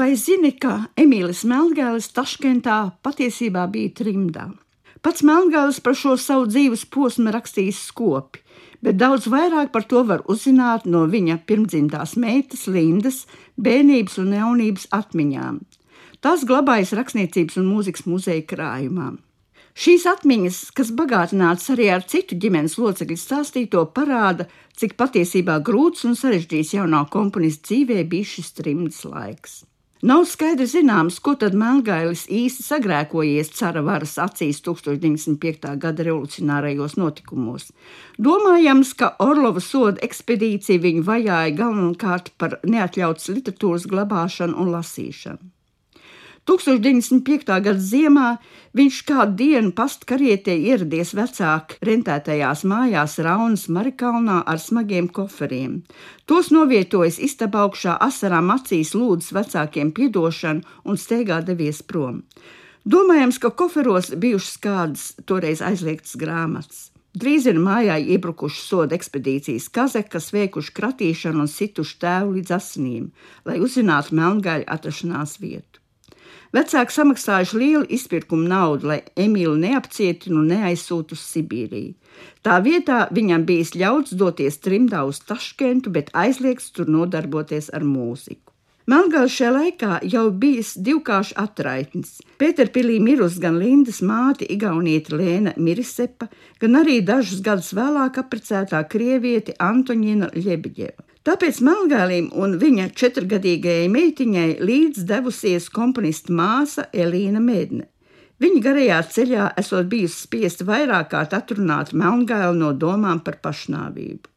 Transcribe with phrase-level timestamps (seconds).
[0.00, 4.46] vai zini, ka Emīlis Melngēlis Taškentā patiesībā bija trimdā?
[5.04, 8.40] Pats Melngēlis par šo savu dzīves posmu rakstījis skopi,
[8.80, 13.26] bet daudz vairāk par to var uzzināt no viņa pirmdzimtās meitas Lindas
[13.60, 15.60] bērnības un jaunības atmiņām.
[16.24, 19.12] Tās glabājas Rakstniecības un mūzikas muzeja krājumā.
[19.76, 26.16] Šīs atmiņas, kas bagātināts arī ar citu ģimenes locekļu stāstīto, parāda, cik patiesībā grūts un
[26.16, 29.60] sarežģīts jaunā komponista dzīvē bija šis trimds laiks.
[30.00, 35.74] Nav skaidri zināms, ko tad Melngailis īsti sagrēkojies cara varas acīs 1905.
[35.82, 37.68] gada revolucionārajos notikumos.
[38.16, 45.50] Domājams, ka Orlova soda ekspedīcija viņu vajāja galvenokārt par neatļautas literatūras glabāšanu un lasīšanu.
[46.50, 47.46] 1905.
[47.62, 48.28] gada ziemā
[48.74, 55.80] viņš kādu dienu pastkarietē ieradies vecāku rentētajās mājās Raunas Marikalnā ar smagiem koferiem.
[56.26, 62.24] Tos novietojis istabā augšā asarām acīs lūdzas vecākiem piedošanu un steigā devies prom.
[62.82, 66.88] Domājams, ka koferos bijušas kādas toreiz aizliegtas grāmatas.
[67.14, 73.10] Drīz ir mājā iebrukuši soda ekspedīcijas kazekas, veikuši kratīšanu un situši tēvu līdz asinīm,
[73.46, 75.79] lai uzzinātu melngaļu atrašanās vietu.
[76.56, 81.94] Vecāki samaksājuši lielu izpirkumu naudu, lai Emīlu neapcietinu un neaizsūtu uz Sibīriju.
[82.42, 88.50] Tā vietā viņam bijis ļauts doties trimdā uz Taškentu, bet aizliegts tur nodarboties ar mūziku.
[88.90, 92.16] Melngāls šajā laikā jau bijis divkārši atraitnis.
[92.40, 96.26] Pēterpilī mirus gan Lindas māte, Igaunieta Lēna Mirisepa,
[96.58, 101.09] gan arī dažus gadus vēlāk apprecētā krievieti Antoņina Ļebiģeva.
[101.28, 107.84] Tāpēc Melngālim un viņa četrgadīgajai meitiņai līdz devusies komponista māsa Elīna Mēdne.
[108.40, 114.30] Viņa garajā ceļā esot bijusi spiesta vairāk kārt atrunāt Melngālu no domām par pašnāvību.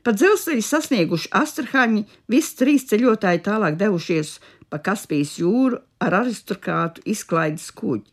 [0.00, 4.38] Pa dzelzceļu sasnieguši Astrahaņi, visi trīs ceļotāji tālāk devušies
[4.72, 8.08] pa Kaspijas jūru ar aristokrātu izklaides kuģi.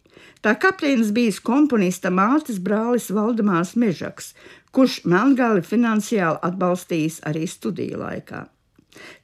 [0.46, 4.34] Tā kapteinis bijis komponista mātes brālis Valdemārs Mežaks,
[4.76, 8.46] kurš Melngali finansiāli atbalstījis arī studiju laikā.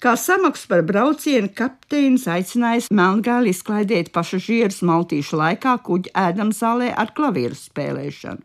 [0.04, 7.58] Kā samaksu par braucienu kapteinis aicinājis Melngāli izklaidēt pasažierus maltīšu laikā kuģa ēdamzālē ar klavieru
[7.58, 8.44] spēlēšanu.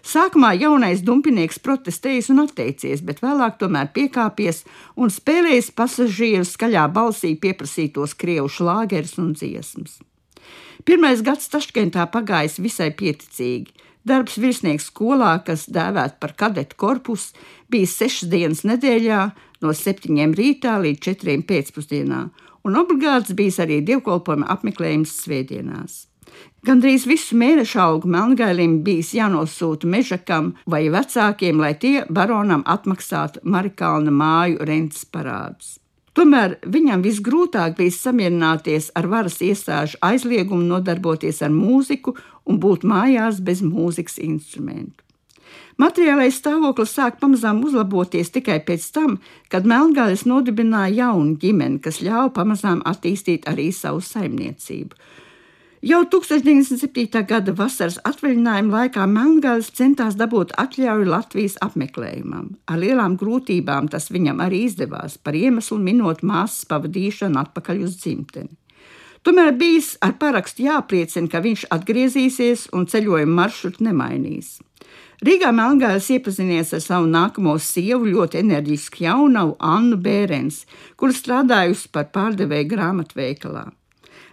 [0.00, 4.62] Sākumā jaunais dumpinieks protestējis un atteicies, bet vēlāk tomēr piekāpies
[4.96, 9.98] un spēlējis pasažieru skaļā balsī pieprasītos krievu šlāgerus un dziesmas.
[10.88, 13.72] Pirmais gads Taškentā pagājis visai pieticīgi.
[14.06, 17.34] Darbs virsnieks skolā, kas dēvēts par kadetu korpusu,
[17.68, 19.24] bija sešas dienas nedēļā,
[19.60, 22.20] no septiņiem rītā līdz četriem pēcpusdienā,
[22.64, 26.06] un obligāts bijis arī dievkalpojuma apmeklējums svētdienās.
[26.64, 34.12] Gandrīz visu mēnešu augu melngailim bijis jānosūta mežakam vai vecākiem, lai tie baronam atmaksātu Marikalna
[34.14, 35.78] māju rentes parādus.
[36.18, 42.16] Tomēr viņam visgrūtāk bija samierināties ar varas iestāžu aizliegumu nodarboties ar mūziku
[42.50, 45.04] un būt mājās bez mūzikas instrumentu.
[45.80, 49.14] Materiālais stāvoklis sāk pamazām uzlaboties tikai pēc tam,
[49.48, 54.98] kad Melngājas nodibināja jaunu ģimeni, kas ļāva pamazām attīstīt arī savu saimniecību.
[55.80, 57.22] Jau 1907.
[57.24, 62.50] gada vasaras atvaļinājuma laikā Melngāls centās dabūt atļauju Latvijas apmeklējumam.
[62.68, 68.52] Ar lielām grūtībām tas viņam arī izdevās, par iemeslu minot māsas pavadīšanu atpakaļ uz dzimteni.
[69.24, 74.58] Tomēr bijis ar parakstu jāpliecina, ka viņš atgriezīsies un ceļojuma maršrutu nemainīs.
[75.24, 80.66] Rīgā Melngāls iepazinies ar savu nākamo sievu, ļoti enerģisku jaunavu Annu Bērens,
[81.00, 83.70] kur strādājusi par pārdevēju grāmatveikalā.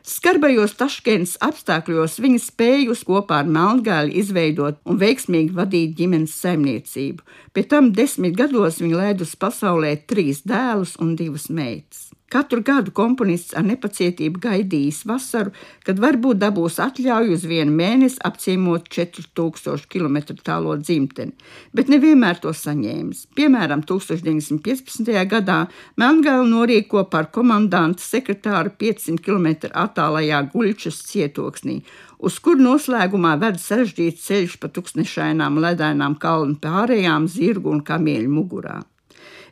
[0.07, 7.25] Skarbajos Taškēnas apstākļos viņa spējusi kopā ar Melngāli izveidot un veiksmīgi vadīt ģimenes saimniecību.
[7.51, 12.07] Pēc tam desmit gados viņa lēdus pasaulē trīs dēlus un divas meitas.
[12.27, 15.53] Katru gadu komponists ar nepacietību gaidījis vasaru,
[15.87, 21.31] kad varbūt dabūs atļauju uz vienu mēnesi apciemot 4000 km tālo dzimteni,
[21.71, 23.21] bet nevienmēr to saņēmis.
[23.37, 25.13] Piemēram, 1915.
[25.31, 25.61] gadā
[25.95, 31.77] Melngāla norīko par komandantu sekretāru 500 km attālajā Guļčas cietoksnī,
[32.19, 38.81] uz kur noslēgumā ved sarežģīts ceļš pa tuksnešainām ledainām kalnu pārējām zirgu un kamieļu mugurā.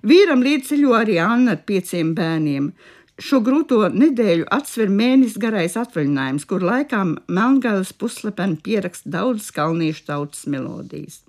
[0.05, 2.73] Vīram līdzi arī Anna ar pieciem bērniem.
[3.17, 6.99] Šo grūto nedēļu atsver mēnesis garais atvaļinājums, kur laikā
[7.31, 11.21] Melngāles puslepeni pieraksta daudzas kalniešu tautas melodijas.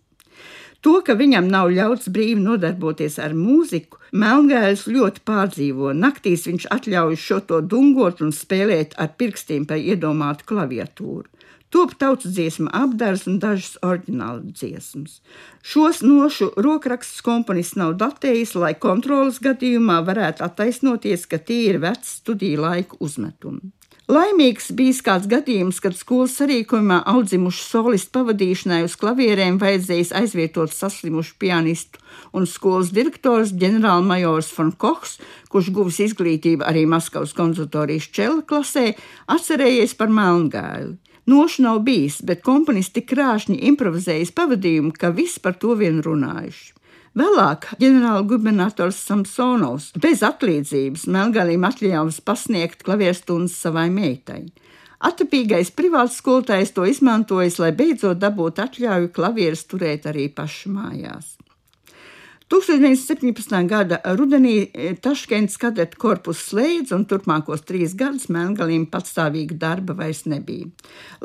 [0.82, 5.94] To, ka viņam nav ļauts brīvi nodarboties ar mūziku, Melngailis ļoti pārdzīvo.
[5.96, 11.26] Naktīs viņš atļauj šo to dungot un spēlēt ar pirkstiem pa iedomātu klaviatūru.
[11.75, 15.19] Top tautas dziesmu apdars un dažas oriģināla dziesmas.
[15.67, 22.13] Šos nošu rokrakstus komponists nav datējis, lai kontrolas gadījumā varētu attaisnoties, ka tie ir veci
[22.21, 23.73] studiju laiku uzmetumi.
[24.07, 31.35] Laimīgs bijis kāds gadījums, kad skolas sarīkojumā audzimušu solistu pavadīšanai uz klavierēm vajadzējis aizvietot saslimušu
[31.43, 31.99] pianistu,
[32.31, 35.17] un skolas direktors ģenerālmajors von Kochs,
[35.51, 38.93] kurš guvis izglītību arī Maskavas konservatorijas čela klasē,
[39.27, 40.95] atcerējies par Melngāli.
[41.26, 46.73] Nošu nav bijis, bet komponists tik krāšņi improvizējis pavadījumu, ka viss par to vien runājuši.
[47.17, 54.43] Vēlāk ģenerālgubernators Samsonovs bez atlīdzības Melngalim atļāvis pasniegt klavierstundas savai meitai.
[55.06, 61.34] Atapīgais privāts skolotājs to izmantojis, lai beidzot dabūtu atļauju klavierus turēt arī pašu mājās.
[62.47, 63.67] 1917.
[63.67, 70.23] gada rudenī e, Taškents kadeta korpus slēdz, un turpmākos trīs gadus Melngalim patstāvīga darba vairs
[70.31, 70.69] nebija.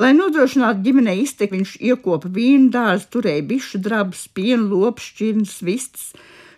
[0.02, 6.08] Lai nodrošinātu ģimenei iztiku, viņš iekopa vīnu dārzu, turēja bišu drabus, pienu, lopus, šķirnes, vistas.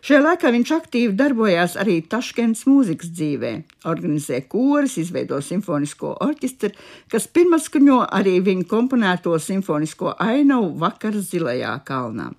[0.05, 3.53] Šajā laikā viņš aktīvi darbojās arī Taškents mūzikas dzīvē,
[3.89, 6.73] organizē koris, izveido simfonisko orķestri,
[7.13, 12.31] kas pirmatskaņo arī viņa komponēto simfonisko ainavu vakar zilajā kalnā.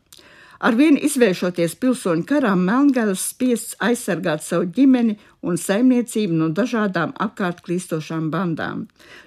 [0.64, 8.30] Arvien izvēršoties pilsoņu karām, Melngals spiests aizsargāt savu ģimeni un saimniecību no dažādām apkārt klīstošām
[8.32, 8.86] bandām.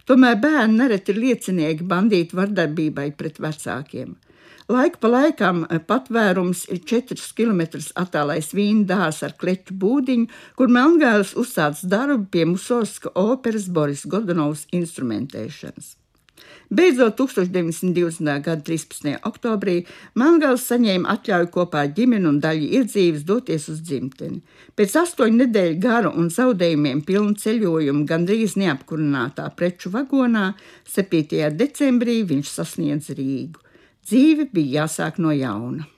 [0.08, 4.16] Tomēr bērni nereti ir liecinieki bandītu vardarbībai pret vecākiem.
[4.68, 7.62] Laika pa laikam patvērums ir 4 km
[7.96, 14.66] attālais vīna dārs ar kleķu būdiņu, kur Melngāls uzsācis darbu pie Musorska operas Boris Godunovs
[14.72, 15.96] instrumentēšanas.
[16.70, 18.42] Beidzot, 1920.
[18.44, 19.14] gada 13.
[19.24, 19.78] oktobrī
[20.20, 24.42] Melngals saņēma atļauju kopā ar ģimeni un daļu iedzīves doties uz dzimteni.
[24.76, 30.50] Pēc astoņu nedēļu garu un zaudējumiem pilnu ceļojumu gandrīz neapkurinātā preču vagonā
[30.84, 31.48] 7.
[31.56, 33.64] decembrī viņš sasniedz Rīgu.
[34.04, 35.88] Dzīve bija jāsāk no jauna.